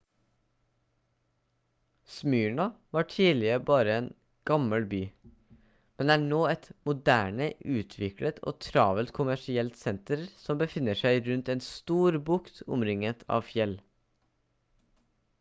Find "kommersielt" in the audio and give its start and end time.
9.19-9.79